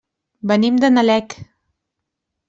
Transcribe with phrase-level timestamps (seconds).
[0.51, 1.35] Venim de Nalec.